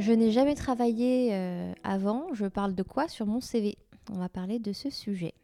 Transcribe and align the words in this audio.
Je 0.00 0.12
n'ai 0.12 0.32
jamais 0.32 0.54
travaillé 0.54 1.28
euh, 1.32 1.74
avant. 1.84 2.24
Je 2.32 2.46
parle 2.46 2.74
de 2.74 2.82
quoi 2.82 3.06
sur 3.06 3.26
mon 3.26 3.42
CV 3.42 3.76
On 4.10 4.16
va 4.16 4.30
parler 4.30 4.58
de 4.58 4.72
ce 4.72 4.88
sujet. 4.88 5.34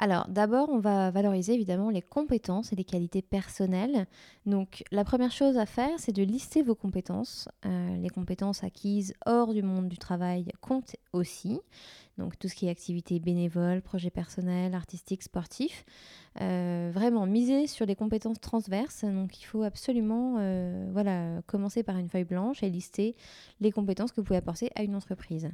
Alors, 0.00 0.28
d'abord, 0.28 0.68
on 0.68 0.78
va 0.78 1.10
valoriser 1.10 1.54
évidemment 1.54 1.90
les 1.90 2.02
compétences 2.02 2.72
et 2.72 2.76
les 2.76 2.84
qualités 2.84 3.20
personnelles. 3.20 4.06
Donc, 4.46 4.84
la 4.92 5.02
première 5.02 5.32
chose 5.32 5.58
à 5.58 5.66
faire, 5.66 5.98
c'est 5.98 6.12
de 6.12 6.22
lister 6.22 6.62
vos 6.62 6.76
compétences. 6.76 7.48
Euh, 7.66 7.96
les 7.96 8.08
compétences 8.08 8.62
acquises 8.62 9.12
hors 9.26 9.52
du 9.52 9.62
monde 9.64 9.88
du 9.88 9.98
travail 9.98 10.52
comptent 10.60 10.94
aussi. 11.12 11.58
Donc, 12.16 12.38
tout 12.38 12.46
ce 12.46 12.54
qui 12.54 12.68
est 12.68 12.70
activité 12.70 13.18
bénévole, 13.18 13.82
projet 13.82 14.10
personnel, 14.10 14.72
artistique, 14.76 15.24
sportif. 15.24 15.84
Euh, 16.40 16.92
vraiment, 16.94 17.26
miser 17.26 17.66
sur 17.66 17.84
les 17.84 17.96
compétences 17.96 18.40
transverses. 18.40 19.04
Donc, 19.04 19.40
il 19.40 19.44
faut 19.44 19.64
absolument 19.64 20.36
euh, 20.38 20.88
voilà, 20.92 21.42
commencer 21.48 21.82
par 21.82 21.96
une 21.96 22.08
feuille 22.08 22.22
blanche 22.22 22.62
et 22.62 22.70
lister 22.70 23.16
les 23.60 23.72
compétences 23.72 24.12
que 24.12 24.20
vous 24.20 24.26
pouvez 24.26 24.38
apporter 24.38 24.70
à 24.76 24.84
une 24.84 24.94
entreprise. 24.94 25.50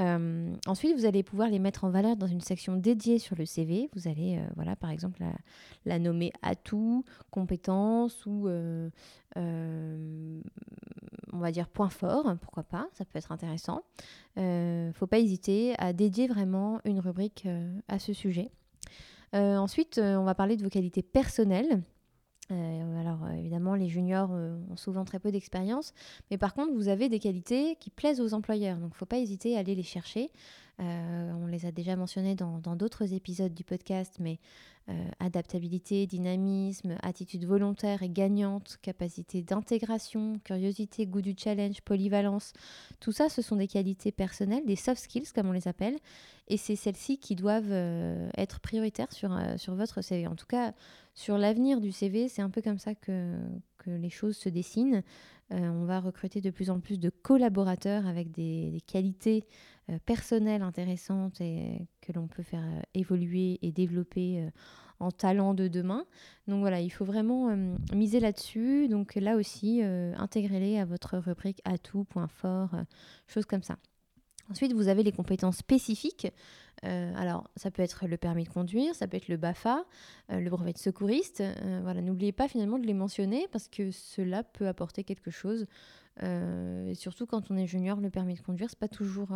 Euh, 0.00 0.54
ensuite, 0.66 0.96
vous 0.96 1.04
allez 1.04 1.22
pouvoir 1.22 1.48
les 1.48 1.58
mettre 1.58 1.84
en 1.84 1.90
valeur 1.90 2.16
dans 2.16 2.26
une 2.26 2.40
section 2.40 2.76
dédiée 2.76 3.18
sur 3.18 3.36
le 3.36 3.44
CV. 3.44 3.90
Vous 3.94 4.08
allez, 4.08 4.38
euh, 4.38 4.50
voilà, 4.56 4.76
par 4.76 4.90
exemple, 4.90 5.22
la, 5.84 5.98
nommer 5.98 6.32
atout, 6.42 7.04
compétences 7.30 8.24
ou, 8.26 8.48
euh, 8.48 8.88
on 9.36 11.38
va 11.38 11.52
dire, 11.52 11.68
point 11.68 11.90
fort. 11.90 12.34
Pourquoi 12.40 12.62
pas 12.62 12.88
Ça 12.94 13.04
peut 13.04 13.18
être 13.18 13.32
intéressant. 13.32 13.82
Ne 14.36 14.90
faut 14.94 15.06
pas 15.06 15.18
hésiter 15.18 15.74
à 15.78 15.92
dédier 15.92 16.26
vraiment 16.26 16.80
une 16.84 17.00
rubrique 17.00 17.46
à 17.88 17.98
ce 17.98 18.12
sujet. 18.12 18.50
ensuite, 19.34 19.98
on 19.98 20.24
va 20.24 20.34
parler 20.34 20.56
de 20.56 20.62
vos 20.62 20.70
qualités 20.70 21.02
personnelles. 21.02 21.82
Euh, 22.52 23.00
alors 23.00 23.24
euh, 23.24 23.32
évidemment, 23.32 23.74
les 23.74 23.88
juniors 23.88 24.30
euh, 24.32 24.56
ont 24.70 24.76
souvent 24.76 25.04
très 25.04 25.18
peu 25.18 25.32
d'expérience, 25.32 25.94
mais 26.30 26.38
par 26.38 26.54
contre, 26.54 26.72
vous 26.74 26.88
avez 26.88 27.08
des 27.08 27.18
qualités 27.18 27.76
qui 27.76 27.90
plaisent 27.90 28.20
aux 28.20 28.34
employeurs, 28.34 28.76
donc 28.76 28.90
il 28.90 28.94
ne 28.94 28.98
faut 28.98 29.06
pas 29.06 29.18
hésiter 29.18 29.56
à 29.56 29.60
aller 29.60 29.74
les 29.74 29.82
chercher. 29.82 30.30
on 30.78 31.46
les 31.46 31.64
a 31.66 31.72
déjà 31.72 31.96
mentionnées 31.96 32.34
dans 32.34 32.76
d'autres 32.76 33.12
épisodes 33.14 33.54
du 33.54 33.62
podcast, 33.64 34.16
mais 34.18 34.38
adaptabilité, 35.20 36.08
dynamisme, 36.08 36.96
attitude 37.02 37.44
volontaire 37.44 38.02
et 38.02 38.08
gagnante, 38.08 38.78
capacité 38.82 39.42
d'intégration, 39.42 40.40
curiosité, 40.42 41.06
goût 41.06 41.20
du 41.22 41.34
challenge, 41.38 41.82
polyvalence, 41.82 42.52
tout 42.98 43.12
ça, 43.12 43.28
ce 43.28 43.42
sont 43.42 43.56
des 43.56 43.68
qualités 43.68 44.10
personnelles, 44.10 44.66
des 44.66 44.74
soft 44.74 45.00
skills 45.00 45.30
comme 45.32 45.48
on 45.48 45.52
les 45.52 45.68
appelle, 45.68 45.96
et 46.48 46.56
c'est 46.56 46.74
celles-ci 46.74 47.18
qui 47.18 47.36
doivent 47.36 47.72
être 48.36 48.58
prioritaires 48.58 49.12
sur, 49.12 49.38
sur 49.56 49.76
votre 49.76 50.02
CV. 50.02 50.26
En 50.26 50.34
tout 50.34 50.46
cas, 50.46 50.74
sur 51.14 51.36
l'avenir 51.36 51.80
du 51.80 51.92
CV, 51.92 52.28
c'est 52.28 52.42
un 52.42 52.50
peu 52.50 52.62
comme 52.62 52.78
ça 52.78 52.94
que, 52.94 53.38
les 53.86 54.10
choses 54.10 54.36
se 54.36 54.48
dessinent. 54.48 55.02
Euh, 55.52 55.58
on 55.58 55.84
va 55.84 56.00
recruter 56.00 56.40
de 56.40 56.50
plus 56.50 56.70
en 56.70 56.78
plus 56.80 57.00
de 57.00 57.10
collaborateurs 57.10 58.06
avec 58.06 58.30
des, 58.30 58.80
qualités 58.86 59.44
euh, 59.90 59.98
personnelles 60.06 60.62
intéressantes 60.62 61.40
et 61.40 61.88
que 62.00 62.12
l'on 62.12 62.28
peut 62.28 62.44
faire 62.44 62.62
euh, 62.62 62.80
évoluer 62.94 63.58
et 63.60 63.72
développer 63.72 64.48
en 65.00 65.10
talent 65.10 65.52
de 65.52 65.66
demain. 65.66 66.06
Donc 66.46 66.60
voilà, 66.60 66.80
il 66.80 66.90
faut 66.90 67.04
vraiment 67.04 67.56
miser 67.92 68.20
là-dessus. 68.20 68.88
Donc 68.88 69.16
là 69.16 69.36
aussi, 69.36 69.82
intégrez-les 69.82 70.78
à 70.78 70.84
votre 70.84 71.18
rubrique 71.18 71.60
atout, 71.64 72.04
point 72.04 72.28
fort, 72.28 72.70
choses 73.26 73.46
comme 73.46 73.64
ça. 73.64 73.76
Ensuite, 74.52 74.74
vous 74.74 74.88
avez 74.88 75.02
les 75.02 75.12
compétences 75.12 75.56
spécifiques. 75.56 76.30
Euh, 76.84 77.10
alors, 77.16 77.48
ça 77.56 77.70
peut 77.70 77.80
être 77.80 78.06
le 78.06 78.18
permis 78.18 78.44
de 78.44 78.50
conduire, 78.50 78.94
ça 78.94 79.08
peut 79.08 79.16
être 79.16 79.28
le 79.28 79.38
BAFA, 79.38 79.86
euh, 80.30 80.40
le 80.40 80.50
brevet 80.50 80.74
de 80.74 80.78
secouriste. 80.78 81.40
Euh, 81.40 81.80
voilà, 81.82 82.02
n'oubliez 82.02 82.32
pas 82.32 82.48
finalement 82.48 82.78
de 82.78 82.86
les 82.86 82.92
mentionner 82.92 83.48
parce 83.50 83.66
que 83.68 83.90
cela 83.90 84.42
peut 84.42 84.68
apporter 84.68 85.04
quelque 85.04 85.30
chose. 85.30 85.64
surtout 86.92 87.24
quand 87.24 87.50
on 87.50 87.56
est 87.56 87.66
junior, 87.66 87.98
le 87.98 88.10
permis 88.10 88.34
de 88.34 88.42
conduire, 88.42 88.68
c'est 88.68 88.78
pas 88.78 88.88
toujours 88.88 89.30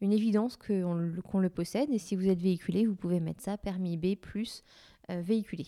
une 0.00 0.12
évidence 0.12 0.56
qu'on 0.56 0.94
le, 0.94 1.50
possède. 1.50 1.90
Et 1.90 1.98
si 1.98 2.16
vous 2.16 2.26
êtes 2.26 2.40
véhiculé, 2.40 2.86
vous 2.86 2.96
pouvez 2.96 3.20
mettre 3.20 3.42
ça 3.42 3.58
permis 3.58 3.98
B 3.98 4.16
plus 4.16 4.64
véhiculé. 5.10 5.66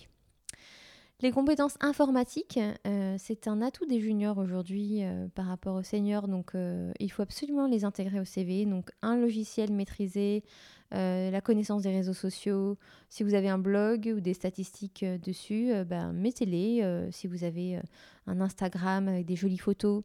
Les 1.22 1.30
compétences 1.30 1.76
informatiques, 1.78 2.58
euh, 2.84 3.14
c'est 3.16 3.46
un 3.46 3.62
atout 3.62 3.86
des 3.86 4.00
juniors 4.00 4.38
aujourd'hui 4.38 5.04
euh, 5.04 5.28
par 5.36 5.46
rapport 5.46 5.76
aux 5.76 5.84
seniors, 5.84 6.26
donc 6.26 6.56
euh, 6.56 6.90
il 6.98 7.12
faut 7.12 7.22
absolument 7.22 7.68
les 7.68 7.84
intégrer 7.84 8.18
au 8.18 8.24
CV. 8.24 8.66
Donc 8.66 8.90
un 9.02 9.16
logiciel 9.16 9.72
maîtrisé, 9.72 10.42
la 10.90 11.40
connaissance 11.40 11.82
des 11.82 11.90
réseaux 11.90 12.12
sociaux. 12.12 12.76
Si 13.08 13.22
vous 13.22 13.32
avez 13.32 13.48
un 13.48 13.56
blog 13.56 14.12
ou 14.16 14.20
des 14.20 14.34
statistiques 14.34 15.06
dessus, 15.22 15.72
ben, 15.86 16.12
mettez-les. 16.12 17.08
si 17.10 17.28
vous 17.28 17.44
avez 17.44 17.80
un 18.26 18.42
Instagram 18.42 19.08
avec 19.08 19.24
des 19.24 19.34
jolies 19.34 19.56
photos, 19.56 20.02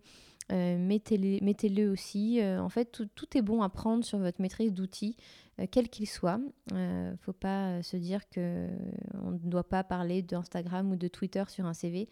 mettez-le 0.49 1.43
mettez 1.43 1.87
aussi. 1.87 2.39
en 2.43 2.69
fait, 2.69 2.91
tout, 3.13 3.37
est 3.37 3.41
bon 3.41 3.61
à 3.61 3.69
prendre 3.69 4.03
sur 4.03 4.19
votre 4.19 4.41
maîtrise 4.41 4.73
d'outils 4.73 5.15
euh, 5.59 5.65
quel 5.69 5.89
qu'il 5.89 6.07
soit. 6.07 6.39
Ne 6.71 7.15
faut 7.21 7.33
pas 7.33 7.81
se 7.81 7.97
dire 7.97 8.21
qu'on 8.29 9.31
ne 9.31 9.37
doit 9.43 9.67
pas 9.67 9.83
parler 9.83 10.21
d'Instagram 10.21 10.91
ou 10.91 10.95
de 10.95 11.07
Twitter 11.07 11.43
sur 11.47 11.65
un 11.65 11.73
CV. 11.73 12.09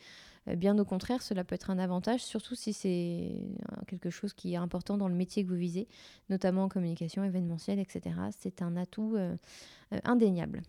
Euh, 0.47 0.55
bien 0.55 0.77
au 0.77 0.85
contraire, 0.85 1.21
cela 1.21 1.43
peut 1.43 1.55
être 1.55 1.69
un 1.69 1.79
avantage, 1.79 2.23
surtout 2.23 2.55
si 2.55 2.73
c'est 2.73 3.31
quelque 3.87 4.09
chose 4.09 4.33
qui 4.33 4.53
est 4.53 4.57
important 4.57 4.97
dans 4.97 5.07
le 5.07 5.15
métier 5.15 5.43
que 5.43 5.49
vous 5.49 5.55
visez, 5.55 5.87
notamment 6.29 6.63
en 6.63 6.69
communication 6.69 7.23
événementielle, 7.23 7.79
etc. 7.79 8.15
C'est 8.37 8.61
un 8.61 8.75
atout 8.77 9.15
euh, 9.15 9.35
indéniable. 10.03 10.63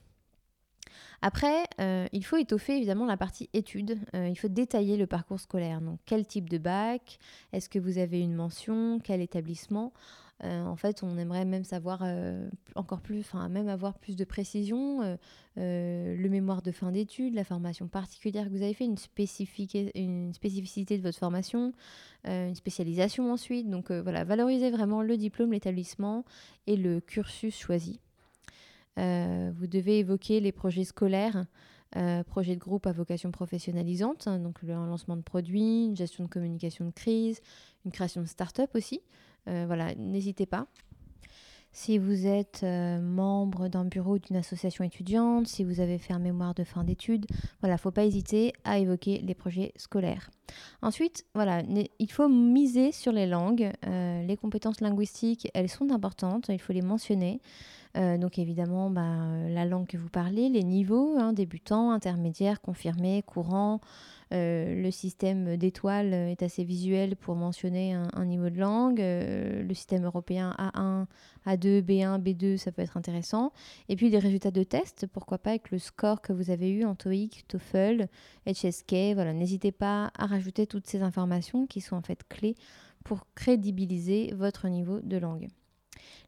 Après, 1.23 1.65
il 2.13 2.25
faut 2.25 2.37
étoffer 2.37 2.77
évidemment 2.77 3.07
la 3.07 3.17
partie 3.17 3.49
études. 3.53 3.99
il 4.15 4.37
faut 4.37 4.49
détailler 4.49 4.97
le 4.97 5.07
parcours 5.07 5.41
scolaire. 5.41 5.81
Donc, 5.81 5.99
quel 6.07 6.27
type 6.27 6.49
de 6.49 6.59
bac? 6.59 7.19
Est-ce 7.53 7.69
que 7.69 7.79
vous 7.79 7.99
avez 7.99 8.21
une 8.21 8.35
mention? 8.35 8.99
Quel 9.03 9.21
établissement? 9.21 9.93
Euh, 10.45 10.65
en 10.65 10.77
fait, 10.77 11.03
on 11.03 11.17
aimerait 11.17 11.45
même 11.45 11.65
savoir 11.65 12.01
euh, 12.03 12.49
encore 12.75 13.01
plus, 13.01 13.21
enfin 13.21 13.49
même 13.49 13.69
avoir 13.69 13.99
plus 13.99 14.17
de 14.17 14.25
précision, 14.25 15.01
euh, 15.57 16.17
le 16.17 16.29
mémoire 16.29 16.61
de 16.61 16.73
fin 16.73 16.93
d'études, 16.93 17.35
la 17.35 17.45
formation 17.45 17.89
particulière 17.89 18.45
que 18.45 18.51
vous 18.51 18.63
avez 18.63 18.75
fait, 18.75 18.85
une, 18.85 18.97
une 19.95 20.35
spécificité 20.35 20.99
de 20.99 21.03
votre 21.03 21.19
formation, 21.19 21.73
une 22.25 22.55
spécialisation 22.55 23.33
ensuite. 23.33 23.71
Donc 23.71 23.91
voilà, 23.91 24.25
valoriser 24.25 24.71
vraiment 24.71 25.01
le 25.01 25.17
diplôme, 25.17 25.53
l'établissement 25.53 26.25
et 26.67 26.77
le 26.77 27.01
cursus 27.01 27.57
choisi. 27.57 28.01
Vous 28.97 29.67
devez 29.67 29.99
évoquer 29.99 30.41
les 30.41 30.53
projets 30.53 30.85
scolaires. 30.85 31.47
projets 32.27 32.55
de 32.55 32.61
groupe 32.61 32.87
à 32.87 32.93
vocation 32.93 33.31
professionnalisante, 33.31 34.27
hein, 34.27 34.39
donc 34.39 34.63
le 34.63 34.73
lancement 34.75 35.17
de 35.17 35.23
produits, 35.23 35.87
une 35.87 35.97
gestion 35.97 36.25
de 36.25 36.29
communication 36.29 36.85
de 36.85 36.91
crise, 36.91 37.41
une 37.85 37.93
création 37.93 38.21
de 38.21 38.27
start-up 38.27 38.71
aussi. 38.75 39.01
Euh, 39.49 39.65
voilà, 39.67 39.95
n'hésitez 39.95 40.47
pas. 40.47 40.67
Si 41.73 41.99
vous 41.99 42.27
êtes 42.27 42.63
euh, 42.63 43.01
membre 43.03 43.69
d'un 43.69 43.85
bureau 43.85 44.19
d'une 44.19 44.37
association 44.37 44.83
étudiante, 44.83 45.47
si 45.47 45.63
vous 45.63 45.81
avez 45.81 45.99
fait 45.99 46.15
un 46.15 46.19
mémoire 46.19 46.55
de 46.55 46.65
fin 46.65 46.85
d'études, 46.85 47.27
voilà, 47.61 47.77
faut 47.77 47.91
pas 47.91 48.05
hésiter 48.05 48.55
à 48.65 48.79
évoquer 48.79 49.19
les 49.19 49.35
projets 49.35 49.73
scolaires. 49.77 50.31
Ensuite, 50.81 51.27
voilà, 51.35 51.63
il 51.99 52.11
faut 52.11 52.31
miser 52.31 52.93
sur 52.93 53.13
les 53.13 53.27
langues. 53.27 53.71
Euh, 53.87 54.23
les 54.23 54.37
compétences 54.39 54.81
linguistiques, 54.81 55.51
elles 55.53 55.69
sont 55.69 55.91
importantes, 55.91 56.47
il 56.49 56.61
faut 56.61 56.73
les 56.73 56.83
mentionner. 56.83 57.43
Donc 57.97 58.39
évidemment, 58.39 58.91
bah, 58.91 59.27
la 59.49 59.65
langue 59.65 59.87
que 59.87 59.97
vous 59.97 60.09
parlez, 60.11 60.49
les 60.49 60.63
niveaux, 60.63 61.17
hein, 61.19 61.33
débutants, 61.33 61.91
intermédiaires, 61.91 62.61
confirmés, 62.61 63.23
courants, 63.23 63.81
euh, 64.33 64.83
le 64.83 64.91
système 64.91 65.57
d'étoiles 65.57 66.13
est 66.13 66.43
assez 66.43 66.65
visuel 66.65 67.15
pour 67.15 67.37
mentionner 67.37 67.93
un, 67.93 68.25
niveau 68.25 68.51
de 68.51 68.59
langue. 68.59 69.01
Euh, 69.01 69.63
le 69.63 69.75
système 69.75 70.05
européen 70.05 70.55
A1, 70.59 71.07
A2, 71.47 71.83
B1, 71.83 72.21
B2, 72.21 72.57
ça 72.57 72.73
peut 72.73 72.83
être 72.83 72.97
intéressant. 72.97 73.53
Et 73.89 73.97
puis 73.97 74.11
des 74.11 74.19
résultats 74.19 74.51
de 74.51 74.65
test, 74.65 75.07
pourquoi 75.07 75.39
pas 75.39 75.51
avec 75.51 75.71
le 75.71 75.79
score 75.79 76.21
que 76.21 76.33
vous 76.33 76.51
avez 76.51 76.71
eu 76.71 76.85
en 76.85 76.95
TOEIC, 76.95 77.47
TOEFL, 77.47 78.09
HSK. 78.47 79.15
Voilà, 79.15 79.33
n'hésitez 79.33 79.73
pas 79.73 80.11
à 80.19 80.27
rajouter 80.27 80.67
toutes 80.67 80.87
ces 80.87 81.03
informations 81.03 81.67
qui 81.67 81.81
sont 81.81 81.97
en 81.97 82.03
fait 82.03 82.25
clés 82.29 82.57
pour 83.05 83.27
crédibiliser 83.37 84.33
votre 84.35 84.67
niveau 84.69 85.01
de 85.01 85.17
langue. 85.17 85.49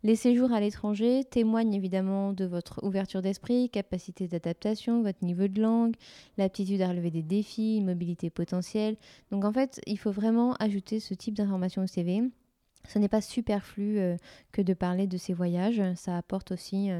Les 0.03 0.17
séjours 0.17 0.53
à 0.53 0.61
l'étranger 0.61 1.25
témoignent 1.25 1.75
évidemment 1.75 2.33
de 2.33 2.45
votre 2.45 2.85
ouverture 2.85 3.23
d'esprit, 3.23 3.69
capacité 3.71 4.29
d'adaptation, 4.29 5.03
votre 5.03 5.25
niveau 5.25 5.49
de 5.49 5.61
langue, 5.61 5.95
l'aptitude 6.37 6.81
à 6.83 6.89
relever 6.89 7.11
des 7.11 7.23
défis, 7.23 7.81
mobilité 7.83 8.31
potentielle. 8.31 8.97
Donc 9.31 9.45
en 9.45 9.53
fait, 9.53 9.81
il 9.87 9.99
faut 9.99 10.13
vraiment 10.13 10.55
ajouter 10.55 11.01
ce 11.01 11.15
type 11.15 11.35
d'informations 11.35 11.83
au 11.83 11.87
CV. 11.87 12.23
Ce 12.87 12.99
n'est 12.99 13.09
pas 13.09 13.21
superflu 13.21 14.01
que 14.53 14.63
de 14.63 14.73
parler 14.73 15.07
de 15.07 15.17
ces 15.17 15.35
voyages, 15.35 15.83
ça 15.95 16.17
apporte 16.17 16.53
aussi 16.53 16.91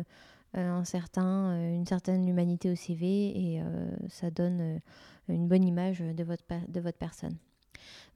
un 0.55 0.85
certain, 0.85 1.55
une 1.73 1.87
certaine 1.87 2.29
humanité 2.29 2.71
au 2.71 2.75
CV 2.75 3.29
et 3.29 3.63
ça 4.09 4.31
donne 4.31 4.81
une 5.29 5.49
bonne 5.49 5.65
image 5.65 6.01
de 6.01 6.25
votre, 6.25 6.45
de 6.69 6.81
votre 6.81 6.99
personne. 6.99 7.37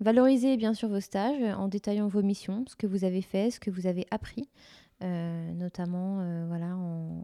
Valorisez 0.00 0.56
bien 0.56 0.74
sûr 0.74 0.88
vos 0.88 1.00
stages 1.00 1.42
en 1.56 1.68
détaillant 1.68 2.08
vos 2.08 2.22
missions, 2.22 2.64
ce 2.68 2.76
que 2.76 2.86
vous 2.86 3.04
avez 3.04 3.22
fait, 3.22 3.50
ce 3.50 3.60
que 3.60 3.70
vous 3.70 3.86
avez 3.86 4.06
appris, 4.10 4.48
euh, 5.02 5.52
notamment 5.54 6.20
euh, 6.20 6.44
voilà, 6.46 6.76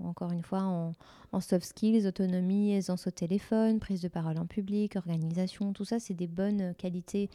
encore 0.05 0.33
une 0.33 0.43
fois 0.43 0.63
en, 0.63 1.41
soft 1.41 1.65
skills, 1.65 2.09
autonomie, 2.09 2.73
aisance 2.73 3.07
au 3.07 3.11
téléphone, 3.11 3.79
prise 3.79 4.01
de 4.01 4.09
parole 4.09 4.39
en 4.39 4.47
public, 4.47 4.97
organisation, 4.97 5.73
tout 5.73 5.85
ça 5.85 6.01
c'est 6.01 6.15
des 6.15 6.27
bonnes 6.27 6.75
qualités 6.77 7.31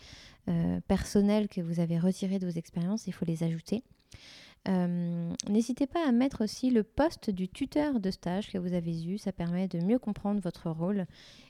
euh, 0.49 0.81
personnelles 0.87 1.47
que 1.47 1.61
vous 1.61 1.79
avez 1.79 1.97
retirées 1.97 2.39
de 2.39 2.45
vos 2.45 2.57
expériences, 2.57 3.07
il 3.07 3.13
faut 3.13 3.25
les 3.25 3.43
ajouter. 3.43 3.83
N'hésitez 4.65 5.87
pas 5.87 6.07
à 6.07 6.13
mettre 6.13 6.45
aussi 6.45 6.69
le 6.69 6.83
poste 6.83 7.29
du 7.29 7.49
tuteur 7.49 7.99
de 7.99 8.11
stage 8.11 8.49
que 8.49 8.57
vous 8.57 8.73
avez 8.73 9.05
eu, 9.05 9.17
ça 9.17 9.33
permet 9.33 9.67
de 9.67 9.79
mieux 9.79 9.99
comprendre 9.99 10.39
votre 10.39 10.69
rôle 10.69 11.05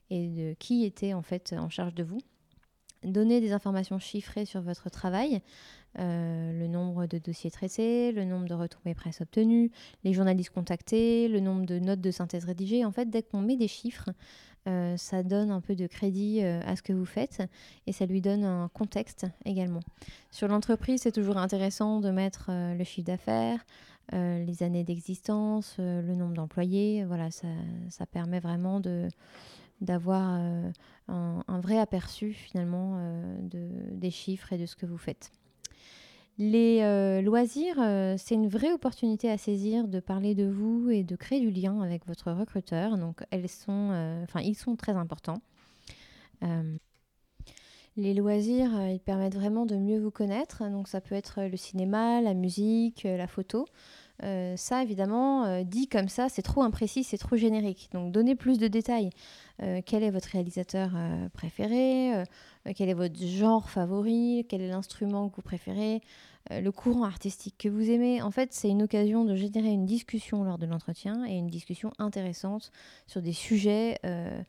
et 0.09 0.29
de 0.29 0.55
qui 0.57 0.83
était 0.83 1.13
en 1.13 1.21
fait 1.21 1.53
en 1.57 1.69
charge 1.69 1.93
de 1.93 2.03
vous 2.03 2.17
donner 3.03 3.41
des 3.41 3.51
informations 3.51 3.99
chiffrées 3.99 4.45
sur 4.45 4.61
votre 4.61 4.89
travail, 4.89 5.41
euh, 5.99 6.51
le 6.59 6.67
nombre 6.67 7.05
de 7.05 7.19
dossiers 7.19 7.51
traités, 7.51 8.11
le 8.11 8.25
nombre 8.25 8.47
de 8.47 8.55
retombées 8.55 8.95
presse 8.95 9.21
obtenues, 9.21 9.71
les 10.03 10.11
journalistes 10.13 10.49
contactés, 10.49 11.27
le 11.27 11.39
nombre 11.39 11.65
de 11.65 11.77
notes 11.77 12.01
de 12.01 12.09
synthèse 12.09 12.45
rédigées. 12.45 12.83
En 12.83 12.91
fait, 12.91 13.09
dès 13.09 13.21
qu'on 13.21 13.41
met 13.41 13.57
des 13.57 13.67
chiffres, 13.67 14.09
euh, 14.67 14.97
ça 14.97 15.21
donne 15.21 15.51
un 15.51 15.61
peu 15.61 15.75
de 15.75 15.85
crédit 15.85 16.39
euh, 16.41 16.61
à 16.65 16.75
ce 16.75 16.81
que 16.81 16.93
vous 16.93 17.05
faites 17.05 17.43
et 17.85 17.91
ça 17.91 18.07
lui 18.07 18.21
donne 18.21 18.43
un 18.43 18.69
contexte 18.73 19.27
également. 19.45 19.81
Sur 20.31 20.47
l'entreprise, 20.47 21.01
c'est 21.01 21.11
toujours 21.11 21.37
intéressant 21.37 21.99
de 21.99 22.09
mettre 22.09 22.49
le 22.49 22.83
chiffre 22.83 23.05
d'affaires, 23.05 23.63
les 24.11 24.63
années 24.63 24.83
d'existence, 24.83 25.75
le 25.77 26.15
nombre 26.15 26.33
d'employés. 26.33 27.05
Voilà, 27.05 27.29
ça, 27.29 27.47
ça, 27.89 28.05
permet 28.05 28.39
vraiment 28.39 28.79
de 28.79 29.07
d'avoir 29.81 30.39
un, 31.07 31.59
vrai 31.59 31.77
aperçu 31.77 32.33
finalement 32.33 32.97
de, 33.41 33.67
des 33.91 34.11
chiffres 34.11 34.53
et 34.53 34.57
de 34.57 34.65
ce 34.65 34.75
que 34.75 34.85
vous 34.85 34.97
faites. 34.97 35.31
Les 36.39 36.79
euh, 36.81 37.21
loisirs, 37.21 37.75
euh, 37.79 38.15
c'est 38.17 38.33
une 38.33 38.47
vraie 38.47 38.71
opportunité 38.71 39.29
à 39.29 39.37
saisir 39.37 39.87
de 39.87 39.99
parler 39.99 40.33
de 40.33 40.45
vous 40.45 40.89
et 40.89 41.03
de 41.03 41.15
créer 41.15 41.39
du 41.39 41.51
lien 41.51 41.79
avec 41.81 42.07
votre 42.07 42.31
recruteur. 42.31 42.97
Donc, 42.97 43.21
euh, 43.33 44.25
ils 44.41 44.55
sont 44.55 44.75
très 44.75 44.93
importants. 44.93 45.41
les 47.95 48.15
loisirs, 48.15 48.71
ils 48.89 48.99
permettent 48.99 49.35
vraiment 49.35 49.67
de 49.67 49.75
mieux 49.75 49.99
vous 49.99 50.09
connaître. 50.09 50.67
Donc, 50.71 50.87
ça 50.87 51.01
peut 51.01 51.13
être 51.13 51.43
le 51.43 51.55
cinéma, 51.55 52.19
la 52.19 52.33
musique, 52.33 53.03
la 53.03 53.27
photo. 53.27 53.67
Ça, 54.21 54.81
évidemment, 54.81 55.63
dit 55.63 55.87
comme 55.87 56.07
ça, 56.07 56.29
c'est 56.29 56.41
trop 56.41 56.61
imprécis, 56.61 57.03
c'est 57.03 57.17
trop 57.17 57.35
générique. 57.35 57.89
Donc, 57.91 58.11
donnez 58.11 58.35
plus 58.35 58.57
de 58.57 58.67
détails. 58.67 59.09
quel 59.85 60.03
est 60.03 60.11
votre 60.11 60.29
réalisateur 60.29 60.91
préféré 61.33 62.23
Quel 62.75 62.89
est 62.89 62.93
votre 62.93 63.19
genre 63.19 63.69
favori 63.69 64.45
Quel 64.47 64.61
est 64.61 64.69
l'instrument 64.69 65.29
que 65.29 65.35
vous 65.35 65.41
préférez 65.41 66.01
euh, 66.51 66.59
le 66.59 66.71
courant 66.71 67.05
artistique 67.05 67.55
que 67.57 67.69
vous 67.69 67.89
aimez. 67.89 68.21
En 68.21 68.31
fait, 68.31 68.53
c'est 68.53 68.69
une 68.69 68.83
occasion 68.83 69.23
de 69.23 69.35
générer 69.35 69.69
une 69.69 69.85
discussion 69.85 70.43
lors 70.43 70.57
de 70.57 70.65
l'entretien 70.65 71.25
et 71.25 71.37
une 71.37 71.47
discussion 71.47 71.93
intéressante 71.99 72.71
sur 73.07 73.21
des 73.21 73.31
sujets 73.31 73.97
euh, 74.05 74.41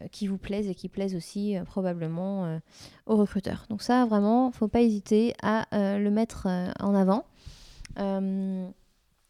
euh, 0.00 0.06
qui 0.12 0.28
vous 0.28 0.38
plaisent 0.38 0.68
et 0.68 0.76
qui 0.76 0.88
plaisent 0.88 1.16
aussi 1.16 1.56
probablement 1.66 2.60
aux 3.06 3.16
recruteurs. 3.16 3.66
Donc 3.68 3.82
ça, 3.82 4.06
vraiment, 4.06 4.52
faut 4.52 4.68
pas 4.68 4.82
hésiter 4.82 5.34
à 5.42 5.66
le 5.72 6.10
mettre 6.10 6.46
en 6.46 6.94
avant. 6.94 7.24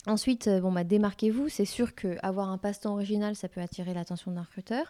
Ensuite, 0.07 0.49
euh, 0.49 0.61
bon, 0.61 0.73
bah, 0.73 0.85
démarquez-vous. 0.85 1.49
C'est 1.49 1.67
sûr 1.67 1.95
qu'avoir 1.95 2.49
un 2.49 2.57
passe-temps 2.57 2.95
original, 2.95 3.37
ça 3.37 3.49
peut 3.49 3.61
attirer 3.61 3.93
l'attention 3.93 4.31
d'un 4.31 4.43
recruteur. 4.43 4.87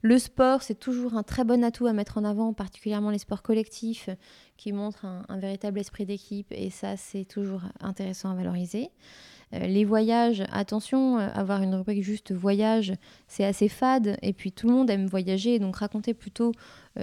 Le 0.00 0.18
sport, 0.18 0.62
c'est 0.62 0.78
toujours 0.78 1.14
un 1.14 1.22
très 1.22 1.44
bon 1.44 1.62
atout 1.62 1.86
à 1.86 1.92
mettre 1.92 2.16
en 2.16 2.24
avant, 2.24 2.54
particulièrement 2.54 3.10
les 3.10 3.18
sports 3.18 3.42
collectifs 3.42 4.08
qui 4.56 4.72
montrent 4.72 5.04
un, 5.04 5.38
véritable 5.38 5.78
esprit 5.78 6.06
d'équipe. 6.06 6.46
Et 6.50 6.70
ça, 6.70 6.96
c'est 6.96 7.26
toujours 7.26 7.62
intéressant 7.80 8.30
à 8.30 8.34
valoriser. 8.34 8.90
Euh, 9.52 9.66
les 9.66 9.84
voyages, 9.84 10.42
attention, 10.50 11.18
euh, 11.18 11.28
avoir 11.34 11.62
une 11.62 11.74
rubrique 11.74 12.02
juste 12.02 12.32
voyage, 12.32 12.94
c'est 13.26 13.44
assez 13.44 13.68
fade. 13.68 14.16
Et 14.22 14.32
puis 14.32 14.52
tout 14.52 14.66
le 14.66 14.72
monde 14.72 14.88
aime 14.88 15.06
voyager, 15.06 15.58
donc 15.58 15.76
racontez 15.76 16.14
plutôt 16.14 16.52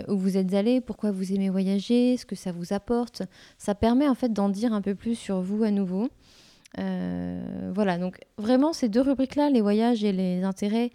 où 0.10 0.18
vous 0.18 0.36
êtes 0.36 0.54
allé, 0.54 0.82
pourquoi 0.82 1.12
vous 1.12 1.32
aimez 1.32 1.50
voyager, 1.50 2.18
ce 2.18 2.26
que 2.26 2.36
ça 2.36 2.52
vous 2.52 2.74
apporte. 2.74 3.22
Ça 3.58 3.76
permet 3.76 4.10
en 4.10 4.16
fait 4.16 4.34
d'en 4.34 4.50
dire 4.50 4.74
un 4.74 4.82
peu 4.82 4.94
plus 4.94 5.16
sur 5.16 5.42
vous 5.42 5.64
à 5.64 5.72
nouveau. 5.72 6.10
Euh, 6.80 7.72
voilà, 7.74 7.98
donc 7.98 8.20
vraiment 8.38 8.74
ces 8.74 8.90
deux 8.90 9.02
rubriques-là, 9.02 9.50
les 9.50 9.62
voyages 9.62 10.04
et 10.04 10.12
les 10.12 10.44
intérêts, 10.44 10.90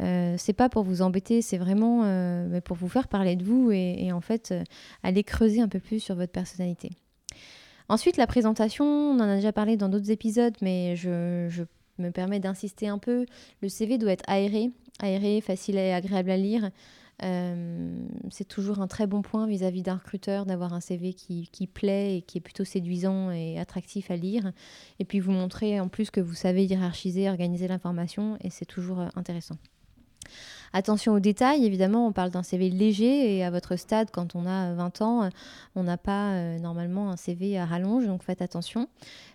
euh, 0.00 0.34
c'est 0.38 0.52
pas 0.52 0.68
pour 0.68 0.82
vous 0.82 1.02
embêter, 1.02 1.42
c'est 1.42 1.58
vraiment 1.58 2.02
euh, 2.04 2.60
pour 2.60 2.76
vous 2.76 2.88
faire 2.88 3.08
parler 3.08 3.36
de 3.36 3.44
vous 3.44 3.70
et, 3.70 4.12
en 4.12 4.20
fait 4.20 4.54
aller 5.02 5.24
creuser 5.24 5.60
un 5.60 5.68
peu 5.68 5.80
plus 5.80 6.00
sur 6.00 6.14
votre 6.14 6.32
personnalité. 6.32 6.90
Ensuite, 7.88 8.16
la 8.16 8.26
présentation, 8.26 8.84
on 8.84 9.20
en 9.20 9.28
a 9.28 9.36
déjà 9.36 9.52
parlé 9.52 9.76
dans 9.76 9.88
d'autres 9.88 10.10
épisodes, 10.10 10.56
mais 10.60 10.96
je, 10.96 11.46
je 11.48 11.62
me 11.98 12.10
permets 12.10 12.40
d'insister 12.40 12.88
un 12.88 12.98
peu. 12.98 13.26
Le 13.62 13.68
CV 13.68 13.98
doit 13.98 14.12
être 14.12 14.24
aéré, 14.26 14.70
aéré, 15.00 15.40
facile 15.40 15.76
et 15.76 15.92
agréable 15.92 16.30
à 16.30 16.36
lire. 16.36 16.70
Euh, 17.22 18.06
c'est 18.30 18.46
toujours 18.46 18.80
un 18.80 18.86
très 18.86 19.06
bon 19.06 19.22
point 19.22 19.46
vis-à-vis 19.46 19.82
d'un 19.82 19.96
recruteur 19.96 20.44
d'avoir 20.44 20.74
un 20.74 20.80
CV 20.80 21.14
qui, 21.14 21.66
plaît 21.72 22.18
et 22.18 22.22
qui 22.22 22.38
est 22.38 22.40
plutôt 22.42 22.64
séduisant 22.64 23.30
et 23.30 23.58
attractif 23.58 24.10
à 24.10 24.16
lire. 24.16 24.52
Et 24.98 25.04
puis 25.04 25.20
vous 25.20 25.32
montrer 25.32 25.80
en 25.80 25.88
plus 25.88 26.10
que 26.10 26.20
vous 26.20 26.34
savez 26.34 26.64
hiérarchiser, 26.64 27.28
organiser 27.30 27.68
l'information 27.68 28.36
et 28.42 28.50
c'est 28.50 28.66
toujours 28.66 29.00
euh, 29.00 29.08
intéressant. 29.14 29.56
Attention 30.72 31.14
aux 31.14 31.20
détails, 31.20 31.64
évidemment, 31.64 32.06
on 32.06 32.12
parle 32.12 32.30
d'un 32.30 32.42
CV 32.42 32.70
léger 32.70 33.36
et 33.36 33.44
à 33.44 33.50
votre 33.50 33.76
stade, 33.76 34.10
quand 34.10 34.34
on 34.34 34.46
a 34.46 34.72
20 34.74 35.02
ans, 35.02 35.30
on 35.74 35.82
n'a 35.82 35.96
pas 35.96 36.32
euh, 36.32 36.58
normalement 36.58 37.10
un 37.10 37.16
CV 37.16 37.58
à 37.58 37.64
rallonge, 37.64 38.06
donc 38.06 38.22
faites 38.22 38.42
attention. 38.42 38.88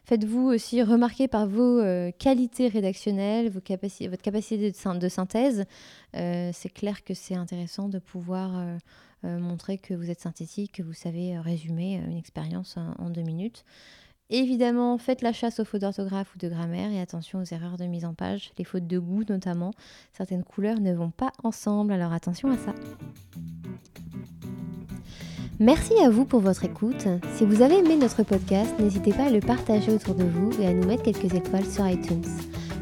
Faites-vous 0.05 0.47
aussi 0.47 0.81
remarquer 0.83 1.27
par 1.27 1.47
vos 1.47 1.79
euh, 1.79 2.11
qualités 2.17 2.67
rédactionnelles, 2.67 3.49
votre 3.49 3.65
capacité 3.65 4.71
de, 4.71 5.09
synthèse. 5.09 5.65
Euh, 6.15 6.51
c'est 6.53 6.69
clair 6.69 7.03
que 7.03 7.13
c'est 7.13 7.35
intéressant 7.35 7.89
de 7.89 7.99
pouvoir 7.99 8.51
montrer 9.23 9.77
que 9.77 9.93
vous 9.93 10.09
êtes 10.09 10.21
synthétique, 10.21 10.71
que 10.71 10.81
vous 10.81 10.93
savez 10.93 11.37
résumer 11.37 12.01
une 12.07 12.17
expérience 12.17 12.77
en 12.77 13.11
deux 13.11 13.21
minutes. 13.21 13.63
Évidemment, 14.33 14.97
faites 14.97 15.21
la 15.21 15.33
chasse 15.33 15.59
aux 15.59 15.65
fautes 15.65 15.81
d'orthographe 15.81 16.33
ou 16.33 16.39
de 16.39 16.47
grammaire 16.47 16.89
et 16.89 17.01
attention 17.01 17.39
aux 17.39 17.53
erreurs 17.53 17.75
de 17.75 17.83
mise 17.83 18.05
en 18.05 18.13
page, 18.13 18.53
les 18.57 18.63
fautes 18.63 18.87
de 18.87 18.97
goût 18.97 19.23
notamment. 19.27 19.71
Certaines 20.13 20.45
couleurs 20.45 20.79
ne 20.79 20.93
vont 20.93 21.11
pas 21.11 21.33
ensemble, 21.43 21.91
alors 21.91 22.13
attention 22.13 22.49
à 22.49 22.55
ça. 22.55 22.73
Merci 25.59 25.93
à 26.01 26.09
vous 26.09 26.23
pour 26.23 26.39
votre 26.39 26.63
écoute. 26.63 27.07
Si 27.35 27.45
vous 27.45 27.61
avez 27.61 27.79
aimé 27.79 27.97
notre 27.97 28.23
podcast, 28.23 28.73
n'hésitez 28.79 29.11
pas 29.11 29.25
à 29.25 29.29
le 29.29 29.41
partager 29.41 29.91
autour 29.91 30.15
de 30.15 30.23
vous 30.23 30.49
et 30.61 30.65
à 30.65 30.73
nous 30.73 30.87
mettre 30.87 31.03
quelques 31.03 31.35
étoiles 31.35 31.65
sur 31.65 31.85
iTunes. 31.85 32.23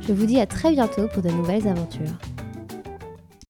Je 0.02 0.14
vous 0.14 0.28
dis 0.28 0.40
à 0.40 0.46
très 0.46 0.72
bientôt 0.72 1.08
pour 1.08 1.24
de 1.24 1.30
nouvelles 1.30 1.68
aventures. 1.68 2.18